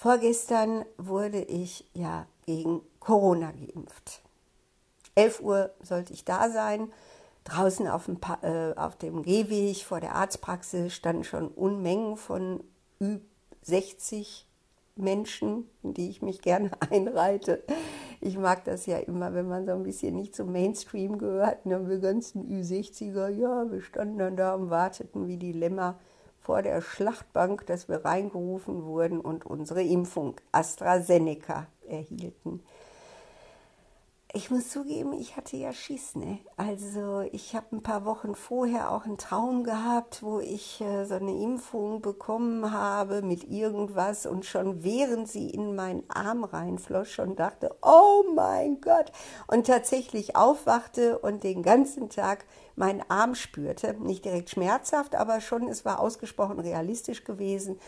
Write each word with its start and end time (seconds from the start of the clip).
Vorgestern 0.00 0.84
wurde 0.96 1.42
ich 1.42 1.84
ja 1.92 2.28
gegen 2.46 2.82
Corona 3.00 3.50
geimpft. 3.50 4.22
11 5.16 5.40
Uhr 5.40 5.70
sollte 5.82 6.12
ich 6.12 6.24
da 6.24 6.50
sein. 6.50 6.92
Draußen 7.42 7.88
auf 7.88 8.04
dem, 8.04 8.20
äh, 8.42 8.74
auf 8.76 8.94
dem 8.94 9.24
Gehweg 9.24 9.78
vor 9.78 9.98
der 9.98 10.14
Arztpraxis 10.14 10.94
standen 10.94 11.24
schon 11.24 11.48
Unmengen 11.48 12.16
von 12.16 12.62
60 13.62 14.46
Menschen, 14.94 15.68
in 15.82 15.94
die 15.94 16.10
ich 16.10 16.22
mich 16.22 16.42
gerne 16.42 16.70
einreite. 16.90 17.64
Ich 18.20 18.38
mag 18.38 18.64
das 18.66 18.86
ja 18.86 18.98
immer, 18.98 19.34
wenn 19.34 19.48
man 19.48 19.66
so 19.66 19.72
ein 19.72 19.82
bisschen 19.82 20.14
nicht 20.14 20.36
zum 20.36 20.52
Mainstream 20.52 21.18
gehört. 21.18 21.66
Ne? 21.66 21.88
Wir 21.88 21.98
ganzen 21.98 22.48
Ü60er, 22.48 23.30
ja, 23.30 23.68
wir 23.68 23.80
standen 23.80 24.18
dann 24.18 24.36
da 24.36 24.54
und 24.54 24.70
warteten 24.70 25.26
wie 25.26 25.38
die 25.38 25.52
Lämmer 25.52 25.98
vor 26.40 26.62
der 26.62 26.80
Schlachtbank, 26.80 27.66
dass 27.66 27.88
wir 27.88 28.04
reingerufen 28.04 28.84
wurden 28.84 29.20
und 29.20 29.44
unsere 29.44 29.82
Impfung 29.82 30.36
AstraZeneca 30.52 31.66
erhielten. 31.86 32.62
Ich 34.34 34.50
muss 34.50 34.68
zugeben, 34.68 35.14
ich 35.14 35.38
hatte 35.38 35.56
ja 35.56 35.72
Schiss, 35.72 36.14
ne? 36.14 36.40
Also 36.58 37.22
ich 37.32 37.56
habe 37.56 37.74
ein 37.74 37.82
paar 37.82 38.04
Wochen 38.04 38.34
vorher 38.34 38.92
auch 38.92 39.06
einen 39.06 39.16
Traum 39.16 39.64
gehabt, 39.64 40.22
wo 40.22 40.38
ich 40.38 40.82
äh, 40.82 41.06
so 41.06 41.14
eine 41.14 41.32
Impfung 41.32 42.02
bekommen 42.02 42.70
habe 42.70 43.22
mit 43.22 43.50
irgendwas 43.50 44.26
und 44.26 44.44
schon 44.44 44.84
während 44.84 45.28
sie 45.28 45.48
in 45.48 45.74
meinen 45.74 46.02
Arm 46.10 46.44
reinfloss, 46.44 47.08
schon 47.08 47.36
dachte, 47.36 47.74
oh 47.80 48.24
mein 48.34 48.82
Gott! 48.82 49.12
Und 49.46 49.66
tatsächlich 49.66 50.36
aufwachte 50.36 51.18
und 51.20 51.42
den 51.42 51.62
ganzen 51.62 52.10
Tag 52.10 52.44
meinen 52.76 53.02
Arm 53.08 53.34
spürte. 53.34 53.94
Nicht 53.94 54.26
direkt 54.26 54.50
schmerzhaft, 54.50 55.14
aber 55.14 55.40
schon, 55.40 55.68
es 55.68 55.86
war 55.86 56.00
ausgesprochen 56.00 56.60
realistisch 56.60 57.24
gewesen. 57.24 57.80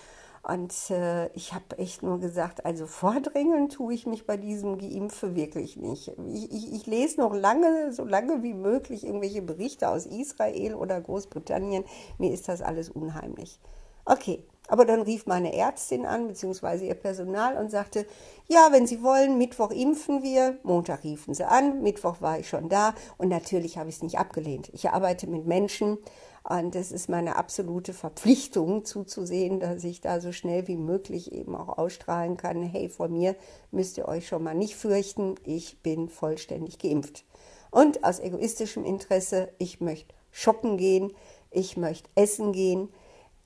Und 0.42 0.90
äh, 0.90 1.28
ich 1.34 1.52
habe 1.52 1.78
echt 1.78 2.02
nur 2.02 2.18
gesagt, 2.18 2.64
also 2.64 2.86
vordrängeln 2.86 3.68
tue 3.68 3.92
ich 3.92 4.06
mich 4.06 4.26
bei 4.26 4.38
diesem 4.38 4.78
Geimpfe 4.78 5.34
wirklich 5.37 5.76
nicht. 5.76 6.12
Ich, 6.32 6.51
ich, 6.51 6.73
ich, 6.73 6.87
lese 6.87 7.20
noch 7.20 7.34
lange, 7.34 7.92
so 7.92 8.04
lange 8.04 8.42
wie 8.42 8.54
möglich, 8.54 9.04
irgendwelche 9.04 9.42
Berichte 9.42 9.88
aus 9.88 10.06
Israel 10.06 10.74
oder 10.74 10.98
Großbritannien. 10.98 11.84
Mir 12.18 12.32
ist 12.32 12.48
das 12.48 12.62
alles 12.62 12.88
unheimlich. 12.88 13.60
Okay, 14.06 14.42
aber 14.71 14.85
dann 14.85 15.02
rief 15.02 15.26
meine 15.26 15.54
Ärztin 15.54 16.07
an, 16.07 16.29
beziehungsweise 16.29 16.87
ihr 16.87 16.95
Personal 16.95 17.57
und 17.57 17.71
sagte, 17.71 18.07
ja, 18.49 18.68
wenn 18.71 18.87
Sie 18.87 19.02
wollen, 19.02 19.37
Mittwoch 19.37 19.73
impfen 19.73 20.23
wir. 20.23 20.59
Montag 20.62 21.02
riefen 21.02 21.35
sie 21.35 21.46
an, 21.46 21.82
Mittwoch 21.82 22.21
war 22.21 22.38
ich 22.38 22.49
schon 22.49 22.68
da 22.68 22.95
und 23.18 23.29
natürlich 23.29 23.79
habe 23.79 23.88
ich 23.88 23.96
es 23.96 24.02
nicht 24.02 24.18
abgelehnt. 24.18 24.71
Ich 24.73 24.90
arbeite 24.90 25.27
mit 25.27 25.45
Menschen 25.45 25.99
und 26.45 26.74
es 26.77 26.93
ist 26.93 27.09
meine 27.09 27.37
absolute 27.37 27.93
Verpflichtung 27.93 28.85
zuzusehen, 28.85 29.59
dass 29.59 29.82
ich 29.82 30.01
da 30.01 30.21
so 30.21 30.30
schnell 30.30 30.68
wie 30.68 30.77
möglich 30.77 31.32
eben 31.32 31.55
auch 31.57 31.77
ausstrahlen 31.77 32.37
kann, 32.37 32.62
hey, 32.62 32.88
vor 32.88 33.09
mir 33.09 33.34
müsst 33.73 33.99
ihr 33.99 34.07
euch 34.07 34.29
schon 34.29 34.45
mal 34.45 34.55
nicht 34.55 34.77
fürchten, 34.77 35.34
ich 35.45 35.82
bin 35.82 36.09
vollständig 36.09 36.79
geimpft. 36.79 37.24
Und 37.71 38.05
aus 38.05 38.21
egoistischem 38.21 38.84
Interesse, 38.84 39.52
ich 39.59 39.80
möchte 39.80 40.15
shoppen 40.30 40.77
gehen, 40.77 41.12
ich 41.51 41.77
möchte 41.77 42.09
essen 42.15 42.52
gehen. 42.52 42.88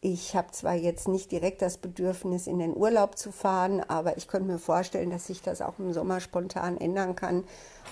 Ich 0.06 0.36
habe 0.36 0.50
zwar 0.50 0.74
jetzt 0.74 1.08
nicht 1.08 1.32
direkt 1.32 1.62
das 1.62 1.78
Bedürfnis, 1.78 2.46
in 2.46 2.58
den 2.58 2.76
Urlaub 2.76 3.16
zu 3.16 3.32
fahren, 3.32 3.80
aber 3.80 4.18
ich 4.18 4.28
könnte 4.28 4.52
mir 4.52 4.58
vorstellen, 4.58 5.08
dass 5.08 5.28
sich 5.28 5.40
das 5.40 5.62
auch 5.62 5.78
im 5.78 5.94
Sommer 5.94 6.20
spontan 6.20 6.76
ändern 6.76 7.16
kann. 7.16 7.44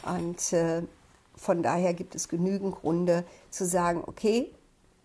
Und 0.05 0.53
äh, 0.53 0.83
von 1.35 1.63
daher 1.63 1.95
gibt 1.95 2.15
es 2.15 2.29
genügend 2.29 2.75
Gründe 2.75 3.25
zu 3.49 3.65
sagen, 3.65 4.05
okay, 4.07 4.53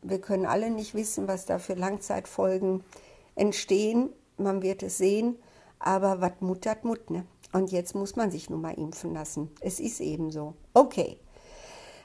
wir 0.01 0.19
können 0.19 0.45
alle 0.45 0.69
nicht 0.69 0.95
wissen, 0.95 1.29
was 1.29 1.45
da 1.45 1.59
für 1.59 1.75
Langzeitfolgen 1.75 2.83
entstehen. 3.35 4.09
Man 4.35 4.61
wird 4.61 4.83
es 4.83 4.97
sehen. 4.97 5.37
Aber 5.79 6.19
was 6.19 6.33
muttert 6.41 6.83
Mut, 6.83 7.09
ne? 7.09 7.25
Und 7.53 7.71
jetzt 7.71 7.95
muss 7.95 8.17
man 8.17 8.31
sich 8.31 8.49
nun 8.49 8.59
mal 8.59 8.73
impfen 8.73 9.13
lassen. 9.13 9.49
Es 9.61 9.79
ist 9.79 10.01
eben 10.01 10.29
so. 10.29 10.55
Okay. 10.73 11.17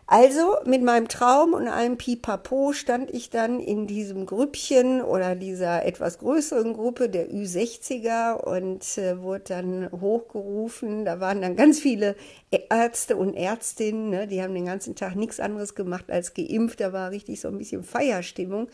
Also 0.06 0.56
mit 0.66 0.82
meinem 0.82 1.08
Traum 1.08 1.54
und 1.54 1.68
einem 1.68 1.96
Pipapo 1.96 2.72
stand 2.72 3.10
ich 3.10 3.30
dann 3.30 3.60
in 3.60 3.86
diesem 3.86 4.26
Grüppchen 4.26 5.00
oder 5.00 5.36
dieser 5.36 5.86
etwas 5.86 6.18
größeren 6.18 6.74
Gruppe 6.74 7.08
der 7.08 7.30
Ü60er 7.30 8.34
und 8.34 8.98
äh, 8.98 9.22
wurde 9.22 9.44
dann 9.48 9.90
hochgerufen. 9.92 11.04
Da 11.04 11.20
waren 11.20 11.40
dann 11.40 11.56
ganz 11.56 11.78
viele 11.80 12.16
Ärzte 12.50 13.16
und 13.16 13.34
Ärztinnen, 13.34 14.10
ne, 14.10 14.26
die 14.26 14.42
haben 14.42 14.54
den 14.54 14.66
ganzen 14.66 14.96
Tag 14.96 15.14
nichts 15.14 15.38
anderes 15.40 15.74
gemacht 15.74 16.10
als 16.10 16.34
geimpft. 16.34 16.80
Da 16.80 16.92
war 16.92 17.10
richtig 17.10 17.40
so 17.40 17.48
ein 17.48 17.58
bisschen 17.58 17.84
Feierstimmung. 17.84 18.69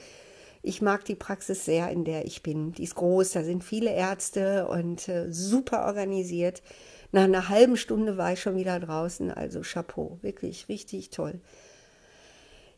Ich 0.62 0.82
mag 0.82 1.04
die 1.04 1.14
Praxis 1.14 1.64
sehr, 1.64 1.90
in 1.90 2.04
der 2.04 2.24
ich 2.24 2.42
bin. 2.42 2.72
Die 2.72 2.84
ist 2.84 2.96
groß, 2.96 3.32
da 3.32 3.44
sind 3.44 3.62
viele 3.62 3.92
Ärzte 3.92 4.66
und 4.66 5.08
äh, 5.08 5.30
super 5.30 5.84
organisiert. 5.86 6.62
Nach 7.10 7.24
einer 7.24 7.48
halben 7.48 7.76
Stunde 7.76 8.16
war 8.16 8.32
ich 8.32 8.40
schon 8.40 8.56
wieder 8.56 8.78
draußen, 8.80 9.30
also 9.30 9.60
Chapeau, 9.62 10.18
wirklich 10.20 10.68
richtig 10.68 11.10
toll. 11.10 11.40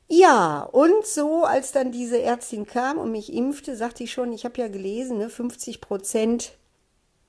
Ja, 0.09 0.63
und 0.63 1.07
so, 1.07 1.45
als 1.45 1.73
dann 1.73 1.93
diese 1.93 2.21
Ärztin 2.21 2.67
kam 2.67 2.99
und 2.99 3.13
mich 3.13 3.33
impfte, 3.33 3.77
sagte 3.77 4.05
ich 4.05 4.13
schon, 4.13 4.33
ich 4.33 4.45
habe 4.45 4.61
ja 4.61 4.69
gelesen, 4.69 5.19
ne, 5.19 5.31
50 5.31 5.81
Prozent 5.81 6.53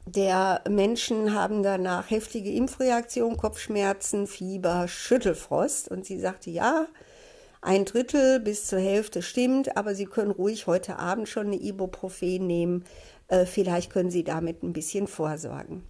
der 0.06 0.62
Menschen 0.68 1.36
haben 1.36 1.62
danach 1.64 2.10
heftige 2.10 2.52
Impfreaktionen, 2.52 3.38
Kopfschmerzen, 3.38 4.26
Fieber, 4.26 4.88
Schüttelfrost. 4.88 5.90
Und 5.90 6.06
sie 6.06 6.20
sagte, 6.20 6.50
ja, 6.50 6.88
ein 7.62 7.86
Drittel 7.86 8.40
bis 8.40 8.66
zur 8.66 8.80
Hälfte 8.80 9.22
stimmt, 9.22 9.78
aber 9.78 9.94
Sie 9.94 10.06
können 10.06 10.32
ruhig 10.32 10.66
heute 10.66 10.98
Abend 10.98 11.30
schon 11.30 11.48
eine 11.48 11.62
Ibuprofen 11.62 12.48
nehmen. 12.48 12.86
Äh, 13.28 13.46
vielleicht 13.46 13.92
können 13.92 14.10
Sie 14.10 14.24
damit 14.24 14.64
ein 14.64 14.74
bisschen 14.74 15.08
vorsorgen. 15.08 15.84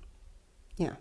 Ja. 0.78 0.98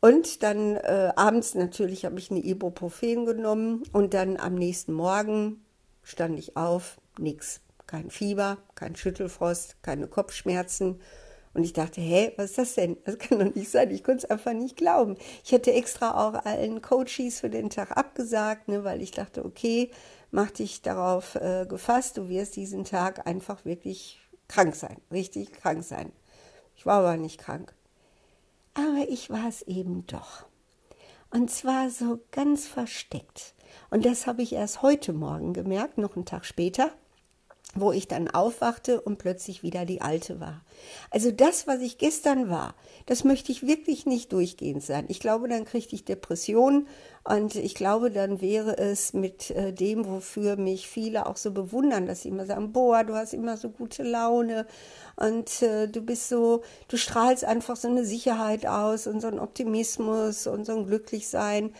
Und 0.00 0.42
dann 0.42 0.76
äh, 0.76 1.12
abends 1.16 1.54
natürlich 1.54 2.04
habe 2.04 2.18
ich 2.18 2.30
eine 2.30 2.44
Ibuprofen 2.44 3.24
genommen 3.24 3.84
und 3.92 4.12
dann 4.12 4.36
am 4.36 4.54
nächsten 4.54 4.92
Morgen 4.92 5.64
stand 6.02 6.38
ich 6.38 6.56
auf, 6.56 7.00
nichts, 7.18 7.62
kein 7.86 8.10
Fieber, 8.10 8.58
kein 8.74 8.96
Schüttelfrost, 8.96 9.82
keine 9.82 10.06
Kopfschmerzen. 10.06 11.00
Und 11.54 11.62
ich 11.62 11.72
dachte, 11.72 12.00
hä, 12.00 12.32
was 12.36 12.50
ist 12.50 12.58
das 12.58 12.74
denn? 12.74 12.96
Das 13.04 13.16
kann 13.18 13.38
doch 13.38 13.54
nicht 13.54 13.70
sein. 13.70 13.90
Ich 13.92 14.02
konnte 14.02 14.26
es 14.26 14.30
einfach 14.30 14.52
nicht 14.52 14.76
glauben. 14.76 15.16
Ich 15.44 15.52
hätte 15.52 15.72
extra 15.72 16.28
auch 16.28 16.34
allen 16.44 16.82
Coaches 16.82 17.40
für 17.40 17.48
den 17.48 17.70
Tag 17.70 17.96
abgesagt, 17.96 18.68
ne, 18.68 18.84
weil 18.84 19.00
ich 19.00 19.12
dachte, 19.12 19.44
okay, 19.44 19.90
mach 20.30 20.50
dich 20.50 20.82
darauf 20.82 21.36
äh, 21.36 21.64
gefasst, 21.66 22.18
du 22.18 22.28
wirst 22.28 22.56
diesen 22.56 22.84
Tag 22.84 23.26
einfach 23.26 23.64
wirklich 23.64 24.20
krank 24.48 24.74
sein, 24.74 24.96
richtig 25.12 25.52
krank 25.52 25.84
sein. 25.84 26.12
Ich 26.76 26.84
war 26.84 26.98
aber 26.98 27.16
nicht 27.16 27.38
krank. 27.38 27.72
Ich 29.08 29.30
war 29.30 29.48
es 29.48 29.62
eben 29.62 30.06
doch. 30.06 30.46
Und 31.30 31.50
zwar 31.50 31.90
so 31.90 32.20
ganz 32.30 32.66
versteckt. 32.66 33.54
Und 33.90 34.04
das 34.04 34.26
habe 34.26 34.42
ich 34.42 34.52
erst 34.52 34.82
heute 34.82 35.12
Morgen 35.12 35.52
gemerkt, 35.52 35.98
noch 35.98 36.16
einen 36.16 36.26
Tag 36.26 36.44
später, 36.44 36.92
wo 37.74 37.92
ich 37.92 38.08
dann 38.08 38.28
aufwachte 38.28 39.00
und 39.00 39.18
plötzlich 39.18 39.62
wieder 39.62 39.84
die 39.84 40.00
alte 40.00 40.40
war. 40.40 40.62
Also 41.10 41.30
das, 41.30 41.66
was 41.66 41.80
ich 41.80 41.98
gestern 41.98 42.48
war, 42.48 42.74
das 43.06 43.24
möchte 43.24 43.52
ich 43.52 43.66
wirklich 43.66 44.06
nicht 44.06 44.32
durchgehend 44.32 44.82
sein. 44.82 45.06
Ich 45.08 45.20
glaube, 45.20 45.48
dann 45.48 45.64
kriegte 45.64 45.94
ich 45.94 46.04
Depressionen 46.04 46.88
und 47.24 47.56
ich 47.56 47.74
glaube, 47.74 48.10
dann 48.10 48.40
wäre 48.40 48.78
es 48.78 49.12
mit 49.12 49.50
äh, 49.50 49.72
dem, 49.72 50.06
wofür 50.06 50.56
mich 50.56 50.88
viele 50.88 51.26
auch 51.26 51.36
so 51.36 51.52
bewundern, 51.52 52.06
dass 52.06 52.22
sie 52.22 52.28
immer 52.28 52.46
sagen, 52.46 52.72
boah, 52.72 53.02
du 53.02 53.14
hast 53.14 53.34
immer 53.34 53.56
so 53.56 53.70
gute 53.70 54.02
Laune 54.02 54.66
und 55.16 55.62
äh, 55.62 55.88
du 55.88 56.00
bist 56.00 56.28
so, 56.28 56.62
du 56.88 56.96
strahlst 56.96 57.44
einfach 57.44 57.76
so 57.76 57.88
eine 57.88 58.04
Sicherheit 58.04 58.66
aus 58.66 59.06
und 59.06 59.20
so 59.20 59.28
ein 59.28 59.38
Optimismus 59.38 60.46
und 60.46 60.64
so 60.64 60.76
ein 60.76 60.86
Glücklichsein. 60.86 61.74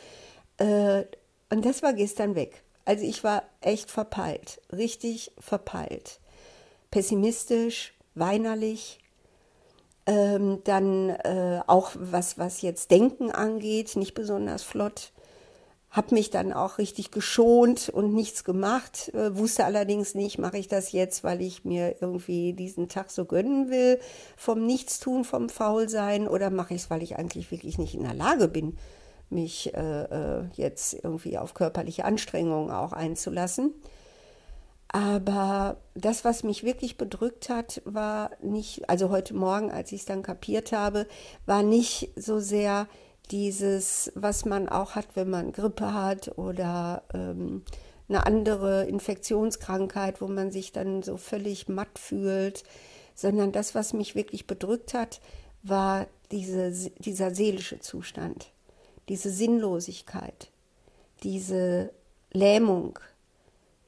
Äh, 0.58 1.04
und 1.50 1.64
das 1.64 1.82
war 1.82 1.92
gestern 1.92 2.34
weg. 2.34 2.63
Also 2.84 3.04
ich 3.04 3.24
war 3.24 3.42
echt 3.60 3.90
verpeilt, 3.90 4.60
richtig 4.72 5.32
verpeilt. 5.38 6.20
Pessimistisch, 6.90 7.94
weinerlich. 8.14 9.00
Ähm, 10.06 10.60
dann 10.64 11.08
äh, 11.08 11.62
auch 11.66 11.92
was, 11.94 12.36
was 12.36 12.60
jetzt 12.60 12.90
Denken 12.90 13.30
angeht, 13.30 13.96
nicht 13.96 14.12
besonders 14.12 14.62
flott 14.62 15.14
habe 15.94 16.16
mich 16.16 16.30
dann 16.30 16.52
auch 16.52 16.78
richtig 16.78 17.12
geschont 17.12 17.88
und 17.88 18.14
nichts 18.14 18.42
gemacht, 18.42 19.14
äh, 19.14 19.36
wusste 19.38 19.64
allerdings 19.64 20.16
nicht, 20.16 20.38
mache 20.38 20.58
ich 20.58 20.66
das 20.66 20.90
jetzt, 20.90 21.22
weil 21.22 21.40
ich 21.40 21.64
mir 21.64 21.94
irgendwie 22.00 22.52
diesen 22.52 22.88
Tag 22.88 23.12
so 23.12 23.26
gönnen 23.26 23.70
will, 23.70 24.00
vom 24.36 24.66
Nichtstun, 24.66 25.22
vom 25.24 25.48
Faulsein, 25.48 26.26
oder 26.26 26.50
mache 26.50 26.74
ich 26.74 26.82
es, 26.82 26.90
weil 26.90 27.04
ich 27.04 27.16
eigentlich 27.16 27.52
wirklich 27.52 27.78
nicht 27.78 27.94
in 27.94 28.02
der 28.02 28.12
Lage 28.12 28.48
bin, 28.48 28.76
mich 29.30 29.74
äh, 29.74 30.02
äh, 30.02 30.44
jetzt 30.54 30.94
irgendwie 30.94 31.38
auf 31.38 31.54
körperliche 31.54 32.04
Anstrengungen 32.04 32.70
auch 32.70 32.92
einzulassen. 32.92 33.74
Aber 34.88 35.78
das, 35.94 36.24
was 36.24 36.44
mich 36.44 36.62
wirklich 36.62 36.96
bedrückt 36.96 37.48
hat, 37.48 37.82
war 37.84 38.30
nicht, 38.40 38.88
also 38.88 39.10
heute 39.10 39.34
Morgen, 39.34 39.72
als 39.72 39.90
ich 39.90 40.00
es 40.00 40.06
dann 40.06 40.22
kapiert 40.22 40.70
habe, 40.70 41.08
war 41.46 41.64
nicht 41.64 42.10
so 42.14 42.38
sehr 42.38 42.86
dieses, 43.30 44.12
was 44.14 44.44
man 44.44 44.68
auch 44.68 44.94
hat, 44.94 45.08
wenn 45.14 45.30
man 45.30 45.52
Grippe 45.52 45.94
hat 45.94 46.38
oder 46.38 47.02
ähm, 47.12 47.64
eine 48.08 48.26
andere 48.26 48.84
Infektionskrankheit, 48.84 50.20
wo 50.20 50.28
man 50.28 50.50
sich 50.52 50.72
dann 50.72 51.02
so 51.02 51.16
völlig 51.16 51.68
matt 51.68 51.98
fühlt, 51.98 52.62
sondern 53.14 53.50
das, 53.50 53.74
was 53.74 53.94
mich 53.94 54.14
wirklich 54.14 54.46
bedrückt 54.46 54.94
hat, 54.94 55.20
war 55.62 56.06
diese, 56.30 56.70
dieser 56.98 57.34
seelische 57.34 57.80
Zustand, 57.80 58.52
diese 59.08 59.30
Sinnlosigkeit, 59.30 60.50
diese 61.22 61.90
Lähmung, 62.32 62.98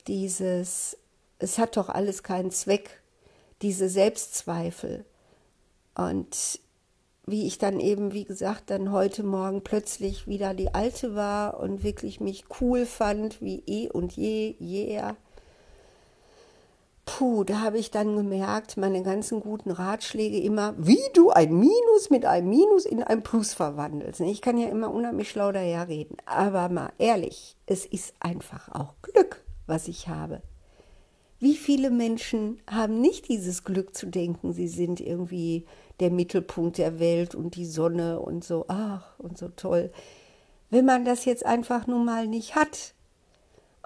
dieses, 0.06 0.96
es 1.38 1.58
hat 1.58 1.76
doch 1.76 1.88
alles 1.88 2.22
keinen 2.22 2.50
Zweck, 2.50 3.02
diese 3.62 3.88
Selbstzweifel. 3.88 5.04
Und 5.94 6.60
wie 7.26 7.46
ich 7.46 7.58
dann 7.58 7.80
eben, 7.80 8.12
wie 8.12 8.24
gesagt, 8.24 8.70
dann 8.70 8.92
heute 8.92 9.24
Morgen 9.24 9.62
plötzlich 9.62 10.28
wieder 10.28 10.54
die 10.54 10.74
Alte 10.74 11.16
war 11.16 11.58
und 11.58 11.82
wirklich 11.82 12.20
mich 12.20 12.44
cool 12.60 12.86
fand, 12.86 13.42
wie 13.42 13.62
eh 13.66 13.88
und 13.88 14.16
je, 14.16 14.54
jeher. 14.58 15.16
Puh, 17.06 17.44
da 17.44 17.60
habe 17.60 17.78
ich 17.78 17.92
dann 17.92 18.16
gemerkt, 18.16 18.76
meine 18.76 19.02
ganzen 19.02 19.40
guten 19.40 19.70
Ratschläge 19.70 20.38
immer, 20.40 20.74
wie 20.76 21.00
du 21.14 21.30
ein 21.30 21.56
Minus 21.56 22.10
mit 22.10 22.26
einem 22.26 22.50
Minus 22.50 22.84
in 22.84 23.02
ein 23.02 23.22
Plus 23.22 23.54
verwandelst. 23.54 24.20
Ich 24.20 24.42
kann 24.42 24.58
ja 24.58 24.68
immer 24.68 24.92
unheimlich 24.92 25.30
schlau 25.30 25.52
daherreden, 25.52 26.16
aber 26.26 26.68
mal 26.68 26.92
ehrlich, 26.98 27.56
es 27.64 27.86
ist 27.86 28.12
einfach 28.20 28.68
auch 28.74 28.94
Glück, 29.02 29.44
was 29.66 29.88
ich 29.88 30.08
habe. 30.08 30.42
Wie 31.38 31.54
viele 31.54 31.90
Menschen 31.90 32.60
haben 32.68 33.00
nicht 33.00 33.28
dieses 33.28 33.62
Glück 33.62 33.94
zu 33.94 34.06
denken, 34.06 34.52
sie 34.52 34.68
sind 34.68 35.00
irgendwie 35.00 35.64
der 36.00 36.10
Mittelpunkt 36.10 36.76
der 36.76 36.98
Welt 36.98 37.34
und 37.34 37.54
die 37.54 37.66
Sonne 37.66 38.20
und 38.20 38.44
so, 38.44 38.64
ach, 38.68 39.18
und 39.18 39.38
so 39.38 39.48
toll. 39.48 39.92
Wenn 40.70 40.84
man 40.84 41.04
das 41.04 41.24
jetzt 41.24 41.46
einfach 41.46 41.86
nun 41.86 42.04
mal 42.04 42.26
nicht 42.26 42.56
hat, 42.56 42.94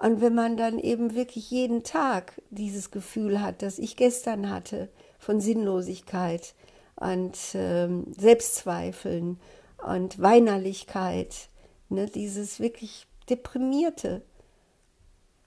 und 0.01 0.19
wenn 0.19 0.33
man 0.33 0.57
dann 0.57 0.79
eben 0.79 1.13
wirklich 1.13 1.51
jeden 1.51 1.83
Tag 1.83 2.41
dieses 2.49 2.89
Gefühl 2.89 3.39
hat, 3.39 3.61
das 3.61 3.77
ich 3.77 3.95
gestern 3.95 4.49
hatte, 4.49 4.89
von 5.19 5.39
Sinnlosigkeit 5.39 6.55
und 6.95 7.37
ähm, 7.53 8.07
Selbstzweifeln 8.17 9.39
und 9.87 10.19
Weinerlichkeit, 10.19 11.49
ne, 11.89 12.07
dieses 12.07 12.59
wirklich 12.59 13.05
deprimierte. 13.29 14.23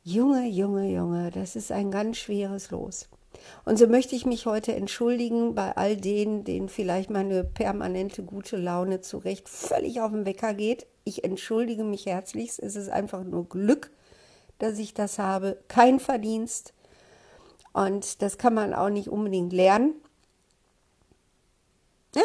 Junge, 0.05 0.47
Junge, 0.47 0.89
Junge, 0.89 1.33
das 1.33 1.57
ist 1.57 1.73
ein 1.73 1.91
ganz 1.91 2.19
schweres 2.19 2.71
Los. 2.71 3.09
Und 3.65 3.77
so 3.77 3.89
möchte 3.89 4.15
ich 4.15 4.25
mich 4.25 4.47
heute 4.47 4.73
entschuldigen 4.77 5.57
bei 5.57 5.77
all 5.77 5.97
denen, 5.97 6.45
denen 6.45 6.69
vielleicht 6.69 7.11
meine 7.11 7.43
permanente 7.43 8.23
gute 8.23 8.57
Laune 8.57 9.01
zu 9.01 9.19
Recht 9.19 9.49
völlig 9.49 10.01
auf 10.01 10.13
den 10.13 10.27
Wecker 10.27 10.55
geht. 10.55 10.87
Ich 11.03 11.25
entschuldige 11.25 11.83
mich 11.83 12.07
herzlichst. 12.07 12.61
Es 12.61 12.77
ist 12.77 12.89
einfach 12.89 13.25
nur 13.25 13.49
Glück, 13.49 13.91
dass 14.65 14.79
ich 14.79 14.95
das 14.95 15.19
habe, 15.19 15.63
kein 15.69 16.01
Verdienst. 16.01 16.73
Und 17.73 18.23
das 18.23 18.39
kann 18.39 18.55
man 18.55 18.73
auch 18.73 18.89
nicht 18.89 19.09
unbedingt 19.09 19.53
lernen. 19.53 19.95
Ja, 22.15 22.23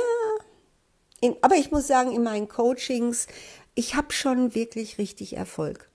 in, 1.21 1.35
aber 1.41 1.55
ich 1.55 1.71
muss 1.71 1.87
sagen, 1.87 2.11
in 2.11 2.23
meinen 2.23 2.47
Coachings, 2.47 3.27
ich 3.75 3.95
habe 3.95 4.13
schon 4.13 4.55
wirklich 4.55 4.97
richtig 4.97 5.35
Erfolg. 5.35 5.89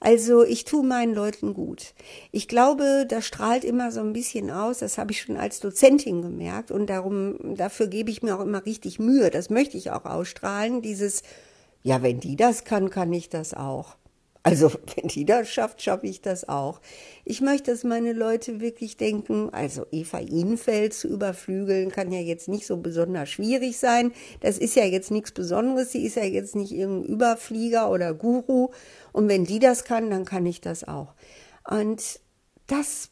Also 0.00 0.44
ich 0.44 0.64
tue 0.64 0.84
meinen 0.84 1.12
Leuten 1.12 1.54
gut. 1.54 1.94
Ich 2.30 2.46
glaube, 2.46 3.04
das 3.08 3.26
strahlt 3.26 3.64
immer 3.64 3.90
so 3.90 4.00
ein 4.00 4.12
bisschen 4.12 4.50
aus. 4.50 4.78
Das 4.78 4.96
habe 4.96 5.10
ich 5.10 5.20
schon 5.20 5.36
als 5.36 5.58
Dozentin 5.58 6.22
gemerkt 6.22 6.70
und 6.70 6.86
darum 6.86 7.56
dafür 7.56 7.88
gebe 7.88 8.10
ich 8.10 8.22
mir 8.22 8.36
auch 8.36 8.42
immer 8.42 8.64
richtig 8.64 9.00
Mühe. 9.00 9.30
Das 9.30 9.50
möchte 9.50 9.76
ich 9.76 9.90
auch 9.90 10.04
ausstrahlen. 10.04 10.82
Dieses, 10.82 11.22
ja, 11.82 12.02
wenn 12.02 12.20
die 12.20 12.36
das 12.36 12.64
kann, 12.64 12.90
kann 12.90 13.12
ich 13.12 13.28
das 13.28 13.54
auch. 13.54 13.96
Also 14.48 14.72
wenn 14.96 15.08
die 15.08 15.26
das 15.26 15.50
schafft, 15.50 15.82
schaffe 15.82 16.06
ich 16.06 16.22
das 16.22 16.48
auch. 16.48 16.80
Ich 17.26 17.42
möchte, 17.42 17.70
dass 17.70 17.84
meine 17.84 18.14
Leute 18.14 18.60
wirklich 18.60 18.96
denken, 18.96 19.50
also 19.52 19.84
Eva 19.92 20.20
Ihnfeld 20.20 20.94
zu 20.94 21.08
überflügeln, 21.08 21.90
kann 21.90 22.10
ja 22.10 22.20
jetzt 22.20 22.48
nicht 22.48 22.66
so 22.66 22.78
besonders 22.78 23.28
schwierig 23.28 23.78
sein. 23.78 24.12
Das 24.40 24.56
ist 24.56 24.74
ja 24.74 24.84
jetzt 24.84 25.10
nichts 25.10 25.32
Besonderes. 25.32 25.92
Sie 25.92 26.06
ist 26.06 26.16
ja 26.16 26.24
jetzt 26.24 26.56
nicht 26.56 26.72
irgendein 26.72 27.12
Überflieger 27.12 27.90
oder 27.90 28.14
Guru. 28.14 28.70
Und 29.12 29.28
wenn 29.28 29.44
die 29.44 29.58
das 29.58 29.84
kann, 29.84 30.08
dann 30.08 30.24
kann 30.24 30.46
ich 30.46 30.62
das 30.62 30.88
auch. 30.88 31.12
Und 31.68 32.20
das 32.68 33.10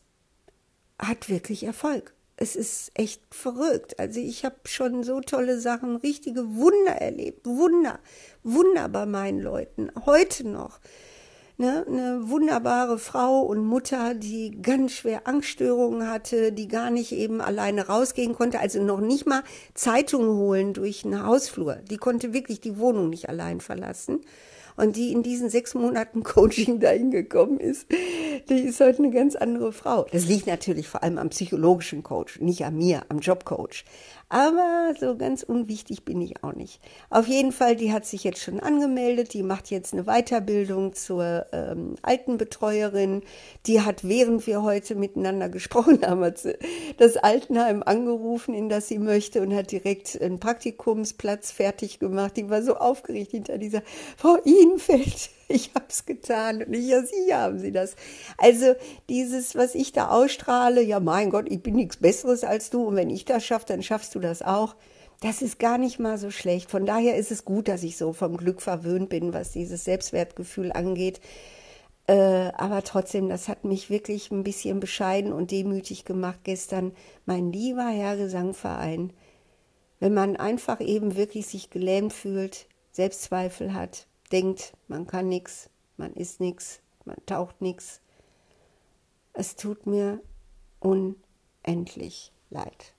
hat 0.98 1.28
wirklich 1.28 1.64
Erfolg. 1.64 2.14
Es 2.38 2.56
ist 2.56 2.92
echt 2.94 3.22
verrückt. 3.30 3.98
Also 3.98 4.20
ich 4.20 4.46
habe 4.46 4.56
schon 4.64 5.04
so 5.04 5.20
tolle 5.20 5.60
Sachen, 5.60 5.96
richtige 5.96 6.56
Wunder 6.56 6.92
erlebt. 6.92 7.44
Wunder, 7.44 7.98
Wunder 8.42 8.88
bei 8.88 9.04
meinen 9.04 9.40
Leuten. 9.40 9.90
Heute 10.06 10.46
noch 10.48 10.80
ne, 11.58 11.84
eine 11.86 12.28
wunderbare 12.28 12.98
Frau 12.98 13.40
und 13.40 13.64
Mutter, 13.64 14.14
die 14.14 14.60
ganz 14.62 14.92
schwer 14.92 15.26
Angststörungen 15.26 16.08
hatte, 16.08 16.52
die 16.52 16.68
gar 16.68 16.90
nicht 16.90 17.12
eben 17.12 17.40
alleine 17.40 17.86
rausgehen 17.86 18.34
konnte, 18.34 18.60
also 18.60 18.82
noch 18.82 19.00
nicht 19.00 19.26
mal 19.26 19.42
Zeitungen 19.74 20.36
holen 20.36 20.74
durch 20.74 21.04
einen 21.04 21.24
Hausflur. 21.24 21.76
Die 21.90 21.96
konnte 21.96 22.32
wirklich 22.32 22.60
die 22.60 22.78
Wohnung 22.78 23.10
nicht 23.10 23.28
allein 23.28 23.60
verlassen 23.60 24.20
und 24.76 24.96
die 24.96 25.12
in 25.12 25.22
diesen 25.22 25.50
sechs 25.50 25.74
Monaten 25.74 26.22
Coaching 26.22 26.80
dahin 26.80 27.10
gekommen 27.10 27.58
ist, 27.58 27.86
die 28.48 28.60
ist 28.60 28.80
heute 28.80 28.98
eine 28.98 29.10
ganz 29.10 29.36
andere 29.36 29.72
Frau. 29.72 30.06
Das 30.12 30.26
liegt 30.26 30.46
natürlich 30.46 30.88
vor 30.88 31.02
allem 31.02 31.18
am 31.18 31.30
psychologischen 31.30 32.02
Coach, 32.02 32.40
nicht 32.40 32.64
an 32.64 32.76
mir, 32.76 33.02
am 33.08 33.18
Jobcoach. 33.18 33.84
Aber 34.28 34.92
so 34.98 35.16
ganz 35.16 35.44
unwichtig 35.44 36.04
bin 36.04 36.20
ich 36.20 36.42
auch 36.42 36.52
nicht. 36.52 36.80
Auf 37.10 37.28
jeden 37.28 37.52
Fall, 37.52 37.76
die 37.76 37.92
hat 37.92 38.04
sich 38.04 38.24
jetzt 38.24 38.40
schon 38.40 38.58
angemeldet, 38.58 39.32
die 39.34 39.44
macht 39.44 39.70
jetzt 39.70 39.92
eine 39.92 40.02
Weiterbildung 40.02 40.94
zur 40.94 41.46
ähm, 41.52 41.94
Altenbetreuerin. 42.02 43.22
Die 43.66 43.82
hat, 43.82 44.02
während 44.02 44.44
wir 44.48 44.62
heute 44.62 44.96
miteinander 44.96 45.48
gesprochen 45.56 46.04
haben, 46.04 46.22
das 46.98 47.16
Altenheim 47.16 47.84
angerufen, 47.84 48.52
in 48.52 48.68
das 48.68 48.88
sie 48.88 48.98
möchte 48.98 49.42
und 49.42 49.54
hat 49.54 49.70
direkt 49.70 50.20
einen 50.20 50.40
Praktikumsplatz 50.40 51.52
fertig 51.52 52.00
gemacht. 52.00 52.36
Die 52.36 52.50
war 52.50 52.62
so 52.62 52.76
aufgeregt 52.76 53.30
hinter 53.30 53.58
dieser 53.58 53.82
Frau 54.16 54.38
Ihnfeld. 54.72 55.30
Ich 55.48 55.70
hab's 55.76 56.06
getan 56.06 56.64
und 56.64 56.74
ich, 56.74 56.88
ja, 56.88 57.02
Sie 57.04 57.32
haben 57.32 57.60
Sie 57.60 57.70
das. 57.70 57.94
Also 58.36 58.74
dieses, 59.08 59.54
was 59.54 59.76
ich 59.76 59.92
da 59.92 60.08
ausstrahle, 60.08 60.82
ja 60.82 60.98
mein 60.98 61.30
Gott, 61.30 61.46
ich 61.48 61.62
bin 61.62 61.76
nichts 61.76 61.98
Besseres 61.98 62.42
als 62.42 62.70
du 62.70 62.82
und 62.82 62.96
wenn 62.96 63.10
ich 63.10 63.24
das 63.26 63.44
schaffe, 63.44 63.66
dann 63.68 63.80
schaffst 63.80 64.16
du 64.16 64.18
das 64.18 64.42
auch. 64.42 64.74
Das 65.20 65.42
ist 65.42 65.60
gar 65.60 65.78
nicht 65.78 66.00
mal 66.00 66.18
so 66.18 66.32
schlecht. 66.32 66.68
Von 66.68 66.84
daher 66.84 67.16
ist 67.16 67.30
es 67.30 67.44
gut, 67.44 67.68
dass 67.68 67.84
ich 67.84 67.96
so 67.96 68.12
vom 68.12 68.36
Glück 68.36 68.60
verwöhnt 68.60 69.08
bin, 69.08 69.32
was 69.32 69.52
dieses 69.52 69.84
Selbstwertgefühl 69.84 70.72
angeht. 70.72 71.20
Äh, 72.06 72.50
aber 72.54 72.82
trotzdem, 72.84 73.28
das 73.28 73.48
hat 73.48 73.64
mich 73.64 73.88
wirklich 73.88 74.30
ein 74.30 74.44
bisschen 74.44 74.80
bescheiden 74.80 75.32
und 75.32 75.50
demütig 75.50 76.04
gemacht 76.04 76.40
gestern. 76.44 76.92
Mein 77.24 77.52
lieber 77.52 77.86
Herr 77.86 78.16
Gesangverein, 78.16 79.12
wenn 79.98 80.14
man 80.14 80.36
einfach 80.36 80.80
eben 80.80 81.16
wirklich 81.16 81.46
sich 81.46 81.70
gelähmt 81.70 82.12
fühlt, 82.12 82.66
Selbstzweifel 82.92 83.74
hat, 83.74 84.06
denkt, 84.32 84.76
man 84.88 85.06
kann 85.06 85.28
nichts, 85.28 85.70
man 85.96 86.12
ist 86.14 86.40
nichts, 86.40 86.80
man 87.04 87.16
taucht 87.26 87.60
nichts. 87.60 88.00
Es 89.32 89.56
tut 89.56 89.86
mir 89.86 90.20
unendlich 90.80 92.32
leid. 92.50 92.95